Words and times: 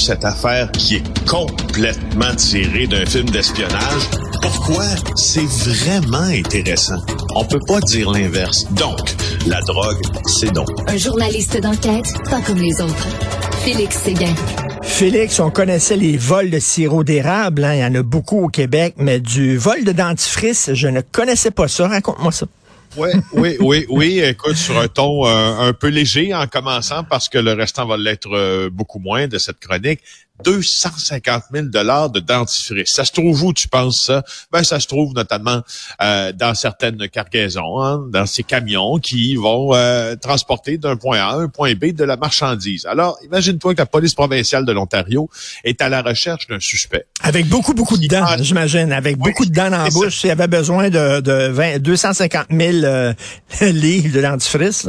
cette 0.00 0.24
affaire 0.24 0.70
qui 0.72 0.96
est 0.96 1.28
complètement 1.28 2.34
tirée 2.36 2.86
d'un 2.86 3.04
film 3.06 3.28
d'espionnage. 3.30 4.02
Pourquoi? 4.42 4.84
C'est 5.16 5.44
vraiment 5.44 6.18
intéressant. 6.18 6.98
On 7.34 7.44
peut 7.44 7.60
pas 7.66 7.80
dire 7.80 8.10
l'inverse. 8.10 8.66
Donc, 8.72 8.98
la 9.46 9.60
drogue, 9.62 10.00
c'est 10.26 10.52
donc. 10.52 10.68
Un 10.86 10.96
journaliste 10.96 11.60
d'enquête, 11.60 12.06
pas 12.30 12.40
comme 12.40 12.58
les 12.58 12.80
autres. 12.80 13.08
Félix 13.64 13.98
Séguin. 13.98 14.34
Félix, 14.82 15.38
on 15.40 15.50
connaissait 15.50 15.96
les 15.96 16.16
vols 16.16 16.50
de 16.50 16.58
sirop 16.58 17.04
d'érable, 17.04 17.64
hein, 17.64 17.74
il 17.74 17.80
y 17.80 17.84
en 17.84 17.94
a 17.94 18.02
beaucoup 18.02 18.44
au 18.44 18.48
Québec, 18.48 18.94
mais 18.98 19.20
du 19.20 19.56
vol 19.56 19.84
de 19.84 19.92
dentifrice, 19.92 20.70
je 20.72 20.88
ne 20.88 21.00
connaissais 21.00 21.50
pas 21.50 21.68
ça. 21.68 21.88
Raconte-moi 21.88 22.32
ça. 22.32 22.46
Oui, 22.96 23.10
oui, 23.32 23.56
oui, 23.60 23.86
oui. 23.88 24.20
Écoute, 24.20 24.56
sur 24.56 24.78
un 24.78 24.88
ton 24.88 25.26
euh, 25.26 25.58
un 25.58 25.72
peu 25.72 25.88
léger 25.88 26.34
en 26.34 26.46
commençant 26.46 27.04
parce 27.04 27.28
que 27.28 27.38
le 27.38 27.52
restant 27.52 27.86
va 27.86 27.96
l'être 27.96 28.32
euh, 28.32 28.68
beaucoup 28.70 28.98
moins 28.98 29.28
de 29.28 29.38
cette 29.38 29.60
chronique. 29.60 30.00
250 30.44 31.44
000 31.52 31.66
dollars 31.66 32.10
de 32.10 32.20
dentifrice. 32.20 32.92
Ça 32.92 33.04
se 33.04 33.12
trouve 33.12 33.42
où, 33.44 33.52
tu 33.52 33.68
penses 33.68 34.04
ça? 34.04 34.22
Ben, 34.52 34.62
ça 34.62 34.80
se 34.80 34.86
trouve 34.86 35.14
notamment 35.14 35.62
euh, 36.02 36.32
dans 36.32 36.54
certaines 36.54 37.08
cargaisons, 37.08 37.80
hein, 37.80 38.06
dans 38.10 38.26
ces 38.26 38.42
camions 38.42 38.98
qui 38.98 39.36
vont 39.36 39.74
euh, 39.74 40.16
transporter 40.16 40.78
d'un 40.78 40.96
point 40.96 41.18
A 41.18 41.30
à 41.30 41.34
un 41.34 41.48
point 41.48 41.74
B 41.74 41.92
de 41.92 42.04
la 42.04 42.16
marchandise. 42.16 42.86
Alors, 42.86 43.18
imagine-toi 43.24 43.74
que 43.74 43.80
la 43.80 43.86
police 43.86 44.14
provinciale 44.14 44.64
de 44.64 44.72
l'Ontario 44.72 45.28
est 45.64 45.80
à 45.82 45.88
la 45.88 46.02
recherche 46.02 46.46
d'un 46.48 46.60
suspect. 46.60 47.06
Avec 47.22 47.46
beaucoup, 47.48 47.74
beaucoup 47.74 47.98
de 47.98 48.06
dents, 48.06 48.26
j'imagine. 48.40 48.92
Avec 48.92 49.16
beaucoup 49.18 49.44
de 49.44 49.52
dents 49.52 49.70
dans 49.70 49.84
la 49.84 49.90
bouche. 49.90 50.24
Il 50.24 50.30
avait 50.30 50.48
besoin 50.48 50.88
de, 50.88 51.20
de 51.20 51.78
250 51.78 52.46
000 52.50 52.84
euh, 52.84 53.12
livres 53.60 54.14
de 54.14 54.22
dentifrice. 54.22 54.88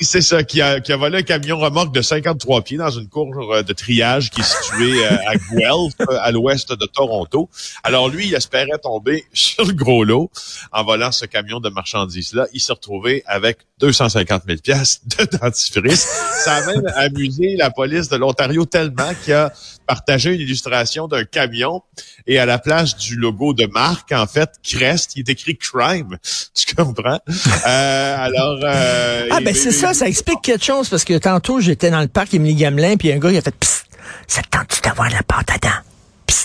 C'est 0.00 0.20
ça, 0.20 0.42
qui 0.42 0.60
a, 0.60 0.80
qui 0.80 0.92
a 0.92 0.96
volé 0.96 1.18
un 1.18 1.22
camion 1.22 1.58
remorque 1.58 1.94
de 1.94 2.02
53 2.02 2.62
pieds 2.62 2.78
dans 2.78 2.90
une 2.90 3.08
cour 3.08 3.28
de 3.62 3.72
triage 3.72 4.30
qui 4.30 4.40
est 4.40 4.44
située 4.44 4.79
euh, 4.82 5.16
à 5.26 5.36
Guelph, 5.36 5.94
à 6.20 6.30
l'ouest 6.30 6.72
de 6.72 6.86
Toronto. 6.86 7.48
Alors 7.82 8.08
lui, 8.08 8.28
il 8.28 8.34
espérait 8.34 8.78
tomber 8.82 9.24
sur 9.32 9.64
le 9.64 9.72
gros 9.72 10.04
lot 10.04 10.30
en 10.72 10.84
volant 10.84 11.12
ce 11.12 11.26
camion 11.26 11.60
de 11.60 11.68
marchandises-là. 11.68 12.46
Il 12.52 12.60
s'est 12.60 12.72
retrouvé 12.72 13.22
avec 13.26 13.58
250 13.78 14.42
000 14.46 14.58
pièces 14.58 15.00
de 15.06 15.24
dentifrice. 15.38 16.06
Ça 16.44 16.56
a 16.56 16.66
même 16.66 16.86
amusé 16.96 17.56
la 17.56 17.70
police 17.70 18.08
de 18.08 18.16
l'Ontario 18.16 18.64
tellement 18.64 19.12
qu'il 19.24 19.32
a 19.32 19.52
partagé 19.86 20.34
une 20.34 20.40
illustration 20.40 21.08
d'un 21.08 21.24
camion 21.24 21.82
et 22.26 22.38
à 22.38 22.46
la 22.46 22.58
place 22.58 22.96
du 22.96 23.16
logo 23.16 23.54
de 23.54 23.66
marque, 23.66 24.12
en 24.12 24.26
fait, 24.26 24.50
Crest, 24.62 25.16
il 25.16 25.20
est 25.20 25.30
écrit 25.30 25.56
Crime. 25.56 26.16
Tu 26.54 26.74
comprends? 26.74 27.18
Euh, 27.66 28.16
alors... 28.18 28.58
Euh, 28.62 29.28
ah, 29.30 29.40
ben 29.40 29.54
c'est 29.54 29.72
ça, 29.72 29.94
ça 29.94 30.06
explique 30.06 30.42
quelque 30.42 30.64
chose 30.64 30.88
parce 30.88 31.04
que 31.04 31.16
tantôt, 31.18 31.60
j'étais 31.60 31.90
dans 31.90 32.00
le 32.00 32.08
parc 32.08 32.34
Émilie 32.34 32.54
Gamelin 32.54 32.96
puis 32.96 33.12
un 33.12 33.18
gars, 33.18 33.30
il 33.30 33.38
a 33.38 33.42
fait 33.42 33.54
ça 34.26 34.42
tente 34.50 34.80
d'avoir 34.82 35.10
la 35.10 35.22
pâte 35.22 35.50
à 35.50 35.58
dents? 35.58 35.82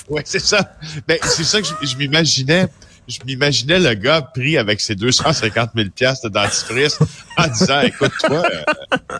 Oui, 0.09 0.21
c'est 0.25 0.39
ça. 0.39 0.77
Ben, 1.07 1.17
c'est 1.23 1.43
ça 1.43 1.61
que 1.61 1.67
je, 1.81 1.97
m'imaginais. 1.97 2.67
Je 3.07 3.19
m'imaginais 3.25 3.79
le 3.79 3.93
gars 3.93 4.21
pris 4.21 4.57
avec 4.57 4.81
ses 4.81 4.95
250 4.95 5.71
000 5.75 5.89
pièces 5.89 6.21
de 6.21 6.29
dentifrice 6.29 6.97
en 7.37 7.47
disant, 7.47 7.81
écoute-toi, 7.81 8.43
euh, 8.51 8.63
je 9.01 9.15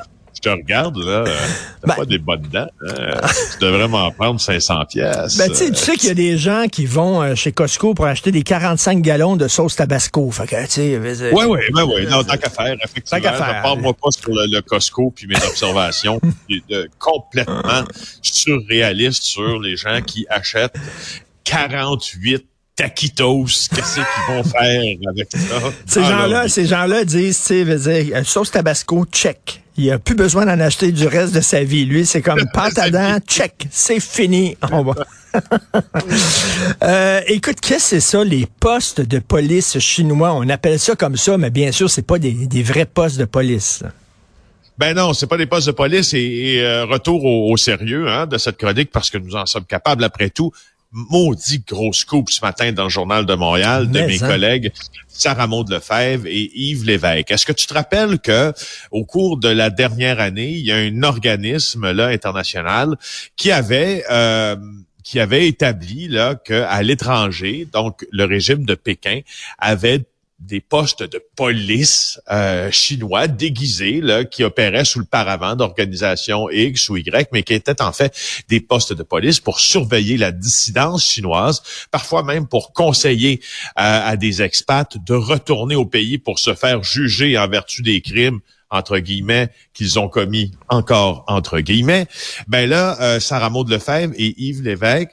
te 0.46 0.50
regarde, 0.50 0.98
là, 0.98 1.24
t'as 1.82 1.88
ben, 1.88 1.96
pas 1.96 2.06
des 2.06 2.20
bonnes 2.20 2.48
dents. 2.52 2.68
Hein? 2.88 3.22
tu 3.54 3.66
devrais 3.66 3.88
m'en 3.88 4.12
prendre 4.12 4.40
500 4.40 4.86
pièces. 4.86 5.38
Ben, 5.38 5.50
tu 5.50 5.74
sais 5.76 5.96
qu'il 5.96 6.10
y 6.10 6.12
a 6.12 6.16
des 6.16 6.38
gens 6.38 6.68
qui 6.72 6.86
vont 6.86 7.22
euh, 7.22 7.36
chez 7.36 7.52
Costco 7.52 7.94
pour 7.94 8.06
acheter 8.06 8.32
des 8.32 8.44
45 8.44 9.02
gallons 9.02 9.36
de 9.36 9.48
sauce 9.48 9.76
Tabasco. 9.76 10.30
Fait 10.32 10.48
que, 10.48 10.66
tu 10.66 10.72
sais... 10.72 11.32
Oui, 11.34 11.46
oui, 11.48 11.60
ben, 11.74 11.84
oui. 11.84 12.06
Non, 12.10 12.24
tant 12.24 12.38
qu'à 12.38 12.50
faire, 12.50 12.76
effectivement. 12.84 13.20
Tant 13.20 13.22
qu'à 13.22 13.34
faire. 13.34 13.62
Parle-moi 13.62 13.94
pas 13.94 14.12
sur 14.12 14.32
le, 14.32 14.62
Costco 14.62 15.12
puis 15.16 15.28
mes 15.28 15.36
observations 15.36 16.20
de, 16.50 16.90
complètement 17.00 17.84
surréalistes 18.22 19.24
sur 19.24 19.60
les 19.60 19.76
gens 19.76 20.02
qui 20.02 20.26
achètent 20.30 20.76
48 21.44 22.46
taquitos, 22.76 23.46
qu'est-ce 23.74 23.96
qu'ils 23.96 24.36
vont 24.36 24.44
faire 24.44 24.98
avec 25.10 25.32
ça? 25.32 25.72
Ces 25.86 26.02
ah, 26.02 26.10
gens-là, 26.10 26.50
ces 26.50 26.66
gens-là 26.66 27.06
disent, 27.06 27.40
tu 27.40 27.66
sais, 27.66 28.14
euh, 28.14 28.24
sauce 28.26 28.52
Tabasco, 28.52 29.06
check. 29.06 29.62
Il 29.78 29.92
a 29.92 30.00
plus 30.00 30.16
besoin 30.16 30.46
d'en 30.46 30.60
acheter 30.60 30.92
du 30.92 31.06
reste 31.06 31.36
de 31.36 31.42
sa 31.42 31.64
vie. 31.64 31.86
Lui, 31.86 32.06
c'est 32.06 32.22
comme 32.22 32.40
dents, 32.92 33.20
check, 33.28 33.68
c'est 33.70 34.00
fini. 34.00 34.56
On 34.72 34.84
va. 34.84 34.94
euh, 36.84 37.22
écoute, 37.28 37.60
qu'est-ce 37.60 37.76
que 37.76 37.82
c'est 37.82 38.00
ça, 38.00 38.24
les 38.24 38.48
postes 38.60 39.02
de 39.02 39.20
police 39.20 39.78
chinois? 39.80 40.34
On 40.34 40.48
appelle 40.48 40.80
ça 40.80 40.96
comme 40.96 41.18
ça, 41.18 41.38
mais 41.38 41.50
bien 41.50 41.74
sûr, 41.74 41.90
c'est 41.90 42.08
pas 42.08 42.20
des, 42.20 42.32
des, 42.32 42.64
vrais 42.64 42.86
postes 42.86 43.18
de 43.18 43.26
police. 43.26 43.84
Ben 44.78 44.96
non, 44.96 45.14
c'est 45.14 45.28
pas 45.28 45.38
des 45.38 45.46
postes 45.46 45.68
de 45.68 45.74
police 45.74 46.14
et, 46.14 46.60
euh, 46.62 46.86
retour 46.86 47.26
au, 47.26 47.52
au 47.52 47.58
sérieux 47.58 48.08
hein, 48.10 48.28
de 48.28 48.38
cette 48.38 48.58
chronique 48.58 48.92
parce 48.92 49.10
que 49.10 49.18
nous 49.18 49.36
en 49.36 49.46
sommes 49.46 49.66
capables 49.66 50.04
après 50.06 50.30
tout 50.30 50.54
maudit 50.96 51.64
gros 51.68 51.94
scoop 51.94 52.30
ce 52.30 52.42
matin 52.42 52.72
dans 52.72 52.86
le 52.86 52.90
Journal 52.90 53.26
de 53.26 53.36
Montréal 53.36 53.92
de 53.92 54.00
mes 54.00 54.24
hein? 54.24 54.28
collègues 54.28 54.72
Sarah 55.10 55.48
Maud 55.48 55.70
Lefebvre 55.70 56.26
et 56.26 56.52
Yves 56.54 56.86
Lévesque. 56.86 57.32
Est-ce 57.32 57.46
que 57.46 57.52
tu 57.52 57.68
te 57.68 57.74
rappelles 57.74 58.20
que 58.20 58.54
au 58.92 59.06
cours 59.06 59.38
de 59.38 59.50
la 59.50 59.70
dernière 59.70 60.20
année, 60.20 60.52
il 60.52 60.66
y 60.66 60.72
a 60.72 60.78
un 60.78 61.04
organisme 61.04 61.92
là 61.92 62.08
international 62.08 62.96
qui 63.36 63.52
avait 63.52 64.04
euh, 64.10 64.56
qui 65.04 65.20
avait 65.20 65.48
établi 65.48 66.08
là 66.08 66.36
qu'à 66.36 66.82
l'étranger, 66.82 67.68
donc 67.72 68.06
le 68.12 68.24
régime 68.26 68.66
de 68.66 68.74
Pékin 68.74 69.20
avait 69.60 70.04
des 70.46 70.62
postes 70.62 71.04
de 71.04 71.22
police 71.36 72.20
euh, 72.32 72.72
chinois 72.72 73.28
déguisés 73.28 74.02
là, 74.02 74.26
qui 74.26 74.44
opéraient 74.44 74.86
sous 74.86 75.00
le 75.00 75.06
paravent 75.06 75.56
d'organisations 75.56 76.50
X 76.50 76.90
ou 76.90 76.98
Y, 76.98 77.30
mais 77.32 77.44
qui 77.44 77.54
étaient 77.54 77.82
en 77.82 77.92
fait 77.92 78.16
des 78.48 78.60
postes 78.60 78.94
de 78.94 79.04
police 79.04 79.40
pour 79.40 79.60
surveiller 79.60 80.18
la 80.18 80.32
dissidence 80.32 81.06
chinoise, 81.06 81.62
parfois 81.92 82.24
même 82.24 82.48
pour 82.48 82.74
conseiller 82.74 83.42
euh, 83.42 83.72
à 83.78 84.16
des 84.18 84.42
expats 84.42 84.98
de 85.04 85.14
retourner 85.14 85.76
au 85.76 85.86
pays 85.86 86.18
pour 86.18 86.40
se 86.40 86.54
faire 86.54 86.84
juger 86.84 87.38
en 87.38 87.48
vertu 87.48 87.82
des 87.82 88.02
crimes 88.02 88.40
entre 88.72 88.98
guillemets, 88.98 89.50
qu'ils 89.74 90.00
ont 90.00 90.10
commis 90.10 90.52
encore 90.70 91.24
entre 91.28 91.60
guillemets, 91.60 92.08
ben 92.48 92.68
là, 92.68 92.98
euh, 93.00 93.20
Sarah 93.20 93.50
Maud 93.50 93.70
Lefebvre 93.70 94.14
et 94.18 94.34
Yves 94.42 94.64
Lévesque 94.64 95.12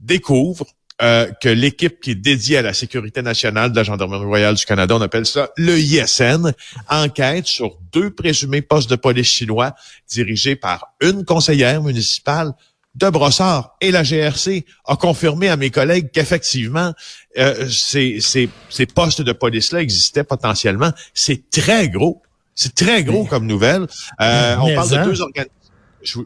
découvrent 0.00 0.66
euh, 1.00 1.30
que 1.40 1.48
l'équipe 1.48 2.00
qui 2.00 2.12
est 2.12 2.14
dédiée 2.14 2.58
à 2.58 2.62
la 2.62 2.74
sécurité 2.74 3.22
nationale 3.22 3.72
de 3.72 3.76
la 3.76 3.82
Gendarmerie 3.82 4.24
royale 4.24 4.54
du 4.54 4.64
Canada, 4.64 4.94
on 4.96 5.00
appelle 5.00 5.26
ça 5.26 5.50
le 5.56 5.78
ISN, 5.78 6.52
enquête 6.88 7.46
sur 7.46 7.78
deux 7.92 8.10
présumés 8.10 8.62
postes 8.62 8.90
de 8.90 8.96
police 8.96 9.28
chinois 9.28 9.74
dirigés 10.08 10.56
par 10.56 10.92
une 11.00 11.24
conseillère 11.24 11.82
municipale 11.82 12.52
de 12.94 13.08
Brossard. 13.08 13.76
Et 13.80 13.90
la 13.90 14.02
GRC 14.02 14.64
a 14.86 14.96
confirmé 14.96 15.48
à 15.48 15.56
mes 15.56 15.70
collègues 15.70 16.10
qu'effectivement, 16.12 16.92
euh, 17.38 17.68
ces, 17.68 18.20
ces, 18.20 18.48
ces 18.68 18.86
postes 18.86 19.22
de 19.22 19.32
police-là 19.32 19.80
existaient 19.80 20.24
potentiellement. 20.24 20.92
C'est 21.14 21.50
très 21.50 21.88
gros. 21.88 22.22
C'est 22.54 22.74
très 22.74 23.02
gros 23.02 23.24
comme 23.24 23.46
nouvelle. 23.46 23.86
Euh, 24.20 24.56
on 24.60 24.74
parle 24.74 24.90
de 24.90 24.96
hein? 24.96 25.04
deux 25.06 25.20
organismes. 25.22 25.52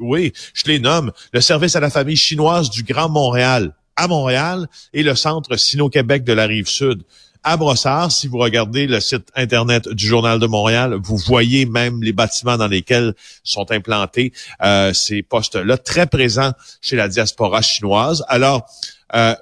Oui, 0.00 0.32
je 0.54 0.64
les 0.66 0.78
nomme. 0.78 1.12
Le 1.32 1.40
service 1.40 1.76
à 1.76 1.80
la 1.80 1.90
famille 1.90 2.16
chinoise 2.16 2.70
du 2.70 2.82
Grand 2.82 3.08
Montréal, 3.08 3.74
à 3.96 4.08
Montréal 4.08 4.68
et 4.92 5.02
le 5.02 5.14
centre 5.14 5.56
Sino-Québec 5.56 6.24
de 6.24 6.32
la 6.32 6.46
Rive-Sud. 6.46 7.02
À 7.48 7.56
Brossard, 7.56 8.10
si 8.10 8.26
vous 8.26 8.38
regardez 8.38 8.88
le 8.88 8.98
site 8.98 9.28
Internet 9.36 9.88
du 9.88 10.04
Journal 10.04 10.40
de 10.40 10.46
Montréal, 10.46 10.98
vous 11.00 11.16
voyez 11.16 11.64
même 11.64 12.02
les 12.02 12.12
bâtiments 12.12 12.56
dans 12.56 12.66
lesquels 12.66 13.14
sont 13.44 13.70
implantés 13.70 14.32
euh, 14.64 14.92
ces 14.92 15.22
postes-là, 15.22 15.78
très 15.78 16.06
présents 16.06 16.52
chez 16.80 16.96
la 16.96 17.06
diaspora 17.06 17.62
chinoise. 17.62 18.24
Alors, 18.26 18.66
euh, 19.14 19.34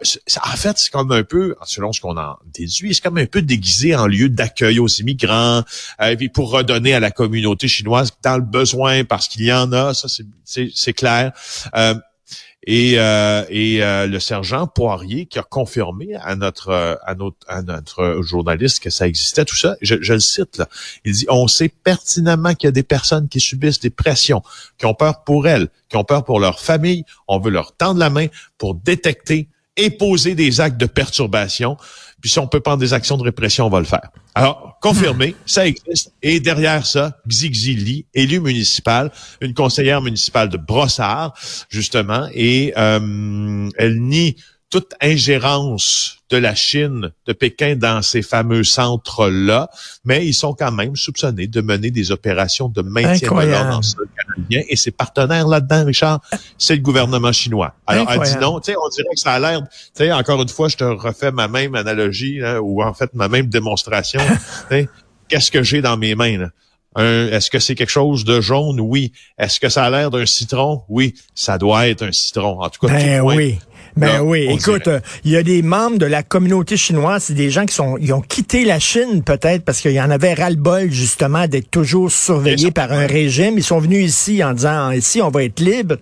en 0.45 0.57
fait, 0.57 0.77
c'est 0.77 0.91
comme 0.91 1.13
un 1.13 1.25
peu, 1.25 1.57
selon 1.65 1.93
ce 1.93 2.01
qu'on 2.03 2.19
en 2.19 2.37
déduit, 2.53 2.95
c'est 2.95 3.03
comme 3.03 3.17
un 3.17 3.25
peu 3.25 3.41
déguisé 3.41 3.97
en 3.97 4.07
lieu 4.07 4.29
d'accueil 4.29 4.79
aux 4.79 4.89
immigrants, 4.89 5.63
euh, 6.03 6.17
et 6.21 6.29
pour 6.29 6.51
redonner 6.51 6.93
à 6.93 7.01
la 7.01 7.11
communauté 7.11 7.69
chinoise 7.69 8.11
dans 8.23 8.37
le 8.37 8.43
besoin, 8.43 9.05
parce 9.05 9.29
qu'il 9.29 9.45
y 9.47 9.53
en 9.53 9.73
a, 9.73 9.95
ça 9.95 10.09
c'est 10.45 10.93
clair. 10.93 11.33
Euh, 11.75 11.95
et, 12.67 12.95
euh, 12.99 13.45
et 13.51 13.83
euh, 13.83 14.07
le 14.07 14.19
sergent 14.21 14.67
Poirier 14.67 15.27
qui 15.27 15.39
a 15.39 15.43
confirmé 15.43 16.15
à 16.17 16.35
notre 16.35 16.99
à 17.05 17.15
notre 17.15 17.37
à 17.49 17.63
notre 17.63 18.23
journaliste 18.23 18.81
que 18.81 18.91
ça 18.91 19.07
existait 19.07 19.45
tout 19.45 19.57
ça. 19.57 19.77
Je, 19.83 19.97
je 20.01 20.15
le 20.15 20.21
cite 20.21 20.59
là. 20.59 20.69
Il 21.05 21.13
dit 21.13 21.27
on 21.29 21.47
sait 21.49 21.69
pertinemment 21.69 22.55
qu'il 22.55 22.67
y 22.67 22.69
a 22.69 22.73
des 22.73 22.83
personnes 22.83 23.29
qui 23.29 23.41
subissent 23.41 23.81
des 23.81 23.91
pressions, 23.91 24.43
qui 24.79 24.87
ont 24.87 24.95
peur 24.95 25.25
pour 25.25 25.47
elles, 25.47 25.69
qui 25.89 25.97
ont 25.97 26.05
peur 26.05 26.25
pour 26.25 26.41
leur 26.41 26.61
famille. 26.61 27.05
On 27.29 27.39
veut 27.39 27.51
leur 27.51 27.77
tendre 27.77 28.01
la 28.01 28.11
main 28.11 28.27
pour 28.59 28.75
détecter 28.75 29.49
et 29.77 29.91
poser 29.91 30.35
des 30.35 30.61
actes 30.61 30.79
de 30.79 30.87
perturbation. 30.87 31.77
Puis 32.21 32.31
si 32.31 32.39
on 32.39 32.47
peut 32.47 32.61
prendre 32.61 32.79
des 32.79 32.95
actions 32.95 33.17
de 33.17 33.23
répression, 33.23 33.67
on 33.67 33.71
va 33.71 33.81
le 33.81 33.85
faire. 33.85 34.11
Alors, 34.35 34.74
confirmé, 34.85 35.35
ça 35.47 35.67
existe. 35.67 36.13
Et 36.23 36.41
derrière 36.41 36.85
ça, 36.85 37.17
Xi 37.27 38.05
élu 38.13 38.39
municipal, 38.39 39.11
une 39.41 39.55
conseillère 39.55 40.03
municipale 40.03 40.51
de 40.51 40.59
Brossard, 40.59 41.33
justement, 41.71 42.29
et 42.35 42.75
euh, 42.77 43.71
elle 43.79 44.03
nie 44.03 44.37
toute 44.75 44.95
ingérence 45.01 46.19
de 46.31 46.37
la 46.37 46.57
Chine, 46.57 47.13
de 47.27 47.33
Pékin 47.33 47.77
dans 47.77 48.03
ces 48.03 48.23
fameux 48.23 48.65
centres-là, 48.65 49.71
mais 50.05 50.27
ils 50.27 50.35
sont 50.35 50.53
quand 50.53 50.73
même 50.73 50.97
soupçonnés 50.97 51.47
de 51.47 51.61
mener 51.61 51.93
des 51.93 52.11
opérations 52.11 52.69
de 52.69 52.83
maintien 52.83 53.31
de 53.31 53.35
l'ordre 53.35 53.71
dans 53.71 53.81
le 54.01 54.09
canadien. 54.17 54.63
Et 54.69 54.75
ses 54.75 54.91
partenaires 54.91 55.47
là-dedans, 55.47 55.85
Richard, 55.85 56.21
c'est 56.59 56.75
le 56.75 56.83
gouvernement 56.83 57.31
chinois. 57.31 57.77
Alors, 57.87 58.11
elle 58.11 58.23
dit 58.23 58.37
non, 58.41 58.59
tu 58.59 58.73
sais, 58.73 58.77
on 58.85 58.89
dirait 58.89 59.15
que 59.15 59.21
ça 59.21 59.35
a 59.35 59.39
l'air, 59.39 59.61
tu 59.61 59.69
sais, 59.95 60.11
encore 60.11 60.43
une 60.43 60.49
fois, 60.49 60.67
je 60.67 60.77
te 60.77 60.83
refais 60.83 61.31
ma 61.31 61.47
même 61.47 61.77
analogie, 61.77 62.41
hein, 62.43 62.59
ou 62.59 62.83
en 62.83 62.95
fait 62.95 63.15
ma 63.15 63.29
même 63.29 63.47
démonstration. 63.47 64.23
Qu'est-ce 65.29 65.53
que 65.53 65.63
j'ai 65.63 65.83
dans 65.83 65.97
mes 65.97 66.17
mains? 66.17 66.39
Là? 66.39 66.49
Est-ce 66.97 67.51
que 67.51 67.59
c'est 67.59 67.75
quelque 67.75 67.91
chose 67.91 68.25
de 68.25 68.41
jaune? 68.41 68.81
Oui. 68.81 69.13
Est-ce 69.39 69.59
que 69.59 69.69
ça 69.69 69.85
a 69.85 69.91
l'air 69.91 70.11
d'un 70.11 70.27
citron? 70.27 70.83
Oui. 70.89 71.15
Ça 71.35 71.59
doit 71.59 71.89
être 71.89 72.03
un 72.03 72.13
citron. 72.13 72.61
En 72.63 72.69
tout 72.69 72.87
cas, 72.87 72.93
ben 72.93 73.21
oui. 73.21 73.59
Ben 73.97 74.23
oui, 74.23 74.49
écoute, 74.51 74.89
il 75.25 75.31
y 75.31 75.37
a 75.37 75.45
des 75.45 75.63
membres 75.63 75.99
de 75.99 76.07
la 76.07 76.25
communauté 76.25 76.77
chinoise, 76.77 77.25
c'est 77.25 77.35
des 77.35 77.51
gens 77.51 77.65
qui 77.65 77.75
sont, 77.75 77.97
ils 78.01 78.13
ont 78.13 78.21
quitté 78.21 78.65
la 78.65 78.81
Chine 78.81 79.23
peut-être 79.23 79.65
parce 79.65 79.81
qu'il 79.81 79.93
y 79.93 80.01
en 80.01 80.11
avait 80.11 80.35
ras-le-bol 80.35 80.91
justement 80.91 81.47
d'être 81.47 81.71
toujours 81.71 82.11
surveillés 82.11 82.73
par 82.73 82.91
un 82.91 83.07
régime. 83.07 83.57
Ils 83.57 83.63
sont 83.63 83.79
venus 83.79 84.05
ici 84.05 84.43
en 84.43 84.53
disant, 84.53 84.91
ici 84.91 85.23
on 85.23 85.31
va 85.31 85.45
être 85.45 85.61
libre. 85.61 85.97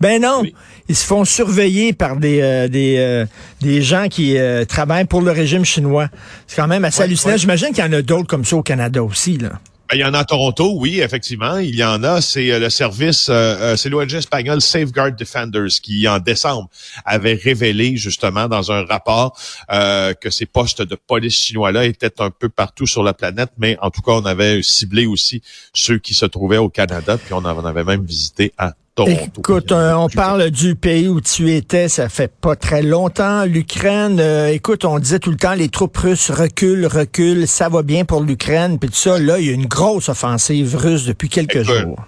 Ben 0.00 0.22
non, 0.22 0.42
ils 0.88 0.96
se 0.96 1.04
font 1.04 1.24
surveiller 1.24 1.92
par 1.92 2.16
des 2.16 2.40
euh, 2.40 2.68
des, 2.68 2.96
euh, 2.98 3.26
des 3.60 3.82
gens 3.82 4.08
qui 4.08 4.38
euh, 4.38 4.64
travaillent 4.64 5.04
pour 5.04 5.20
le 5.20 5.30
régime 5.30 5.64
chinois. 5.64 6.08
C'est 6.46 6.56
quand 6.56 6.66
même 6.66 6.84
assez 6.84 7.02
hallucinant. 7.02 7.36
J'imagine 7.36 7.68
qu'il 7.68 7.84
y 7.84 7.86
en 7.86 7.92
a 7.92 8.02
d'autres 8.02 8.26
comme 8.26 8.44
ça 8.44 8.56
au 8.56 8.62
Canada 8.62 9.02
aussi 9.02 9.36
là. 9.36 9.52
Ben, 9.90 9.96
il 9.96 10.00
y 10.00 10.04
en 10.04 10.14
a 10.14 10.20
à 10.20 10.24
Toronto, 10.24 10.76
oui, 10.78 11.00
effectivement. 11.00 11.58
Il 11.58 11.74
y 11.74 11.84
en 11.84 12.02
a. 12.04 12.22
C'est 12.22 12.50
euh, 12.50 12.58
le 12.58 12.70
service, 12.70 13.28
euh, 13.28 13.32
euh, 13.32 13.76
c'est 13.76 13.90
l'ONG 13.90 14.14
espagnol 14.14 14.62
Safeguard 14.62 15.12
Defenders 15.12 15.68
qui, 15.82 16.08
en 16.08 16.18
décembre, 16.20 16.70
avait 17.04 17.34
révélé 17.34 17.96
justement 17.96 18.48
dans 18.48 18.72
un 18.72 18.84
rapport 18.84 19.38
que 19.68 20.30
ces 20.30 20.46
postes 20.46 20.82
de 20.82 20.94
police 20.94 21.36
chinois-là 21.36 21.84
étaient 21.84 22.20
un 22.20 22.30
peu 22.30 22.48
partout 22.48 22.86
sur 22.86 23.02
la 23.02 23.12
planète, 23.12 23.50
mais 23.58 23.76
en 23.80 23.90
tout 23.90 24.00
cas, 24.00 24.12
on 24.12 24.24
avait 24.24 24.62
ciblé 24.62 25.06
aussi 25.06 25.42
ceux 25.72 25.98
qui 25.98 26.14
se 26.14 26.26
trouvaient 26.26 26.58
au 26.58 26.68
Canada, 26.68 27.18
puis 27.18 27.34
on 27.34 27.38
en 27.38 27.64
avait 27.64 27.84
même 27.84 28.04
visité 28.04 28.52
à 28.56 28.74
Écoute, 29.06 29.72
euh, 29.72 29.92
on 29.94 30.08
parle 30.08 30.50
du 30.50 30.76
pays 30.76 31.08
où 31.08 31.20
tu 31.20 31.52
étais, 31.52 31.88
ça 31.88 32.08
fait 32.08 32.30
pas 32.32 32.54
très 32.54 32.80
longtemps. 32.80 33.44
L'Ukraine, 33.44 34.20
euh, 34.20 34.52
écoute, 34.52 34.84
on 34.84 35.00
disait 35.00 35.18
tout 35.18 35.32
le 35.32 35.36
temps, 35.36 35.54
les 35.54 35.68
troupes 35.68 35.96
russes 35.96 36.30
reculent, 36.30 36.86
reculent, 36.86 37.48
ça 37.48 37.68
va 37.68 37.82
bien 37.82 38.04
pour 38.04 38.22
l'Ukraine, 38.22 38.78
puis 38.78 38.88
tout 38.90 38.94
ça. 38.94 39.18
Là, 39.18 39.40
il 39.40 39.46
y 39.46 39.50
a 39.50 39.52
une 39.52 39.66
grosse 39.66 40.08
offensive 40.08 40.76
russe 40.76 41.06
depuis 41.06 41.28
quelques 41.28 41.62
jours. 41.62 42.06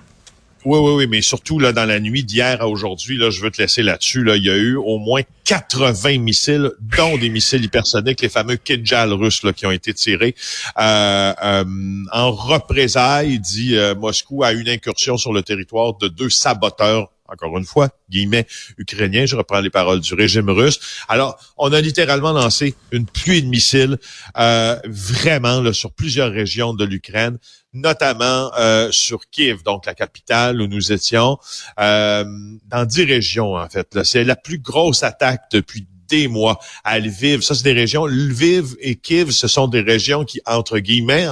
Oui, 0.66 0.80
oui, 0.80 0.92
oui, 0.94 1.06
mais 1.06 1.22
surtout 1.22 1.60
là 1.60 1.72
dans 1.72 1.84
la 1.84 2.00
nuit 2.00 2.24
d'hier 2.24 2.60
à 2.60 2.66
aujourd'hui, 2.66 3.16
là, 3.16 3.30
je 3.30 3.40
veux 3.40 3.52
te 3.52 3.62
laisser 3.62 3.84
là-dessus. 3.84 4.24
Là, 4.24 4.34
il 4.34 4.44
y 4.44 4.50
a 4.50 4.56
eu 4.56 4.74
au 4.74 4.98
moins 4.98 5.22
80 5.44 6.18
missiles, 6.18 6.72
dont 6.80 7.16
des 7.16 7.28
missiles 7.28 7.64
hypersoniques, 7.64 8.20
les 8.20 8.28
fameux 8.28 8.56
Kinjal 8.56 9.12
russes 9.12 9.44
là, 9.44 9.52
qui 9.52 9.64
ont 9.64 9.70
été 9.70 9.94
tirés 9.94 10.34
euh, 10.76 11.32
euh, 11.40 11.64
en 12.10 12.32
représailles, 12.32 13.38
dit 13.38 13.76
euh, 13.76 13.94
Moscou, 13.94 14.42
à 14.42 14.50
une 14.54 14.68
incursion 14.68 15.16
sur 15.16 15.32
le 15.32 15.44
territoire 15.44 15.96
de 15.98 16.08
deux 16.08 16.30
saboteurs 16.30 17.12
encore 17.28 17.56
une 17.58 17.64
fois, 17.64 17.88
guillemets, 18.10 18.46
ukrainiens, 18.78 19.26
je 19.26 19.36
reprends 19.36 19.60
les 19.60 19.70
paroles 19.70 20.00
du 20.00 20.14
régime 20.14 20.50
russe. 20.50 20.78
Alors, 21.08 21.38
on 21.56 21.72
a 21.72 21.80
littéralement 21.80 22.32
lancé 22.32 22.74
une 22.92 23.06
pluie 23.06 23.42
de 23.42 23.48
missiles, 23.48 23.98
euh, 24.38 24.78
vraiment, 24.86 25.60
là, 25.60 25.72
sur 25.72 25.92
plusieurs 25.92 26.32
régions 26.32 26.74
de 26.74 26.84
l'Ukraine 26.84 27.38
notamment 27.72 28.50
euh, 28.58 28.90
sur 28.90 29.28
Kiev, 29.30 29.62
donc 29.62 29.84
la 29.84 29.94
capitale 29.94 30.62
où 30.62 30.66
nous 30.66 30.92
étions, 30.92 31.36
euh, 31.78 32.24
dans 32.64 32.86
dix 32.86 33.04
régions 33.04 33.54
en 33.54 33.68
fait. 33.68 34.02
C'est 34.02 34.24
la 34.24 34.34
plus 34.34 34.58
grosse 34.58 35.02
attaque 35.02 35.42
depuis 35.52 35.86
des 36.08 36.28
mois 36.28 36.58
à 36.84 36.98
Lviv. 36.98 37.42
Ça, 37.42 37.54
c'est 37.54 37.64
des 37.64 37.72
régions. 37.72 38.06
Lviv 38.06 38.76
et 38.80 38.96
Kiev, 38.96 39.30
ce 39.30 39.48
sont 39.48 39.68
des 39.68 39.80
régions 39.80 40.24
qui, 40.24 40.40
entre 40.46 40.78
guillemets, 40.78 41.26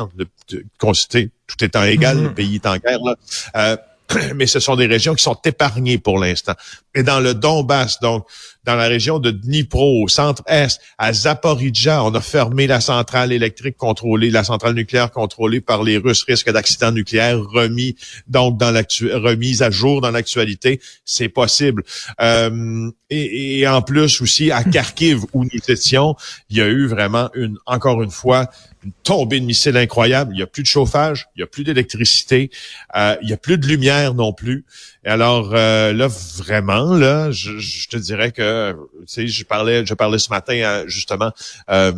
tout 0.48 1.64
étant 1.64 1.84
égal, 1.84 2.22
le 2.22 2.28
mm-hmm. 2.28 2.34
pays 2.34 2.54
est 2.56 2.66
en 2.66 2.76
guerre, 2.76 2.98
là, 3.04 3.16
euh, 3.56 3.76
mais 4.34 4.46
ce 4.46 4.60
sont 4.60 4.76
des 4.76 4.86
régions 4.86 5.14
qui 5.14 5.22
sont 5.22 5.38
épargnées 5.44 5.98
pour 5.98 6.18
l'instant. 6.18 6.54
Et 6.94 7.02
dans 7.02 7.20
le 7.20 7.34
Donbass, 7.34 8.00
donc 8.00 8.26
dans 8.64 8.76
la 8.76 8.86
région 8.86 9.18
de 9.18 9.30
Dnipro, 9.30 10.02
au 10.02 10.08
centre-est, 10.08 10.80
à 10.98 11.12
Zaporizhia, 11.12 12.04
on 12.04 12.14
a 12.14 12.20
fermé 12.20 12.66
la 12.66 12.80
centrale 12.80 13.32
électrique 13.32 13.76
contrôlée, 13.76 14.30
la 14.30 14.44
centrale 14.44 14.74
nucléaire 14.74 15.10
contrôlée 15.10 15.60
par 15.60 15.82
les 15.82 15.98
Russes, 15.98 16.24
risque 16.24 16.50
d'accident 16.50 16.92
nucléaire 16.92 17.38
remis 17.40 17.96
donc 18.26 18.58
dans 18.58 18.72
remise 18.74 19.62
à 19.62 19.70
jour 19.70 20.00
dans 20.00 20.10
l'actualité, 20.10 20.80
c'est 21.04 21.28
possible. 21.28 21.82
Euh, 22.20 22.90
et, 23.10 23.60
et, 23.60 23.68
en 23.68 23.82
plus 23.82 24.20
aussi 24.20 24.50
à 24.50 24.64
Kharkiv 24.74 25.20
où 25.32 25.44
nous 25.44 25.60
étions, 25.68 26.16
il 26.50 26.58
y 26.58 26.60
a 26.60 26.66
eu 26.66 26.86
vraiment 26.86 27.30
une 27.34 27.58
encore 27.66 28.02
une 28.02 28.10
fois 28.10 28.50
une 28.84 28.92
tombée 29.02 29.40
de 29.40 29.46
missiles 29.46 29.76
incroyable. 29.76 30.32
Il 30.34 30.38
y 30.38 30.42
a 30.42 30.46
plus 30.46 30.62
de 30.62 30.68
chauffage, 30.68 31.28
il 31.36 31.40
y 31.40 31.42
a 31.42 31.46
plus 31.46 31.64
d'électricité, 31.64 32.50
euh, 32.96 33.16
il 33.22 33.30
y 33.30 33.32
a 33.32 33.36
plus 33.36 33.58
de 33.58 33.66
lumière 33.66 34.14
non 34.14 34.32
plus. 34.32 34.64
Et 35.04 35.08
alors 35.08 35.52
euh, 35.54 35.92
là, 35.92 36.08
vraiment, 36.08 36.94
là, 36.94 37.30
je, 37.30 37.88
te 37.88 37.96
dirais 37.96 38.30
que, 38.30 38.42
tu 38.72 39.06
sais, 39.06 39.26
je 39.26 39.44
parlais, 39.44 39.84
je 39.84 39.94
parlais 39.94 40.18
ce 40.18 40.30
matin 40.30 40.84
justement. 40.86 41.32
Euh, 41.70 41.92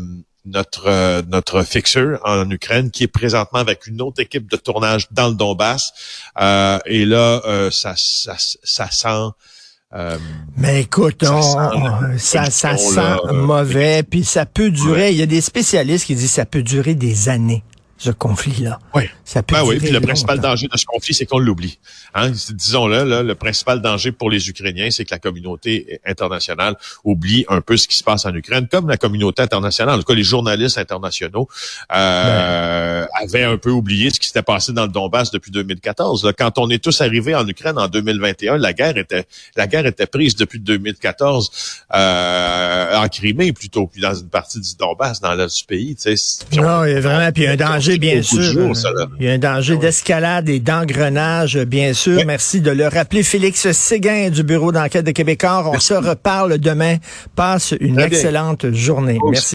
notre 0.48 1.22
notre 1.22 1.64
fixeur 1.64 2.20
en 2.24 2.48
Ukraine 2.50 2.92
qui 2.92 3.02
est 3.02 3.08
présentement 3.08 3.58
avec 3.58 3.88
une 3.88 4.00
autre 4.00 4.22
équipe 4.22 4.48
de 4.48 4.56
tournage 4.56 5.08
dans 5.10 5.26
le 5.26 5.34
Donbass 5.34 5.92
et 6.86 7.04
là 7.04 7.68
ça, 7.72 7.94
ça 7.96 8.36
ça 8.38 8.90
sent 8.92 9.32
euh, 9.94 10.18
mais 10.56 10.82
écoute, 10.82 11.24
ça, 11.24 12.18
sent, 12.18 12.50
ça, 12.50 12.76
sent 12.76 13.00
euh, 13.00 13.32
mauvais, 13.32 14.02
puis 14.02 14.24
ça 14.24 14.44
peut 14.44 14.70
durer. 14.70 15.10
Il 15.12 15.16
y 15.16 15.22
a 15.22 15.26
des 15.26 15.40
spécialistes 15.40 16.06
qui 16.06 16.14
disent 16.14 16.28
que 16.28 16.34
ça 16.34 16.46
peut 16.46 16.62
durer 16.62 16.94
des 16.94 17.28
années 17.28 17.62
ce 17.98 18.10
conflit-là. 18.10 18.78
Oui. 18.94 19.04
Ça 19.24 19.42
peut 19.42 19.54
ben 19.54 19.64
oui, 19.64 19.78
puis 19.78 19.90
le 19.90 20.00
principal 20.00 20.38
danger 20.38 20.68
de 20.70 20.76
ce 20.76 20.84
conflit, 20.84 21.14
c'est 21.14 21.26
qu'on 21.26 21.38
l'oublie. 21.38 21.78
Hein? 22.14 22.30
Disons-le, 22.30 23.22
le 23.22 23.34
principal 23.34 23.80
danger 23.80 24.12
pour 24.12 24.30
les 24.30 24.48
Ukrainiens, 24.48 24.90
c'est 24.90 25.04
que 25.04 25.14
la 25.14 25.18
communauté 25.18 26.00
internationale 26.04 26.76
oublie 27.04 27.44
un 27.48 27.60
peu 27.60 27.76
ce 27.76 27.88
qui 27.88 27.96
se 27.96 28.04
passe 28.04 28.26
en 28.26 28.34
Ukraine, 28.34 28.68
comme 28.70 28.88
la 28.88 28.98
communauté 28.98 29.42
internationale, 29.42 29.94
en 29.94 29.98
tout 29.98 30.04
cas 30.04 30.14
les 30.14 30.22
journalistes 30.22 30.78
internationaux 30.78 31.48
euh, 31.94 33.04
ben. 33.04 33.08
avaient 33.22 33.44
un 33.44 33.56
peu 33.56 33.70
oublié 33.70 34.10
ce 34.10 34.20
qui 34.20 34.26
s'était 34.26 34.42
passé 34.42 34.72
dans 34.72 34.84
le 34.84 34.92
Donbass 34.92 35.30
depuis 35.30 35.50
2014. 35.50 36.32
Quand 36.38 36.58
on 36.58 36.68
est 36.68 36.82
tous 36.82 37.00
arrivés 37.00 37.34
en 37.34 37.46
Ukraine 37.48 37.78
en 37.78 37.88
2021, 37.88 38.58
la 38.58 38.72
guerre 38.72 38.96
était 38.98 39.24
la 39.56 39.66
guerre 39.66 39.86
était 39.86 40.06
prise 40.06 40.36
depuis 40.36 40.60
2014 40.60 41.50
euh, 41.94 42.96
en 42.96 43.08
Crimée 43.08 43.52
plutôt, 43.52 43.86
puis 43.86 44.02
dans 44.02 44.14
une 44.14 44.28
partie 44.28 44.60
du 44.60 44.76
Donbass, 44.76 45.20
dans 45.20 45.34
l'est 45.34 45.56
du 45.58 45.64
pays. 45.64 45.96
Non, 46.52 46.84
il 46.84 46.92
y 46.92 46.96
a 46.96 47.00
vraiment 47.00 47.32
puis 47.32 47.46
un 47.46 47.56
danger 47.56 47.85
bien 47.98 48.22
sûr. 48.22 48.72
Il 49.20 49.26
y 49.26 49.28
a 49.28 49.32
un 49.32 49.38
danger 49.38 49.74
ah 49.78 49.80
d'escalade 49.80 50.48
et 50.48 50.60
d'engrenage, 50.60 51.58
bien 51.58 51.92
sûr. 51.92 52.20
Merci 52.26 52.60
de 52.60 52.70
le 52.70 52.88
rappeler. 52.88 53.22
Félix 53.22 53.70
Séguin 53.70 54.30
du 54.30 54.42
Bureau 54.42 54.72
d'enquête 54.72 55.04
de 55.04 55.12
Québécois. 55.12 55.70
On 55.72 55.78
se 55.78 55.94
reparle 55.94 56.58
demain. 56.58 56.96
Passe 57.34 57.74
une 57.80 58.00
excellente 58.00 58.72
journée. 58.72 59.18
Merci. 59.30 59.54